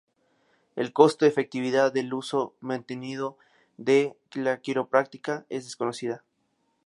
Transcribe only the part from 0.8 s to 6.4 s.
costo-efectividad del uso mantenido de la quiropráctica es desconocida.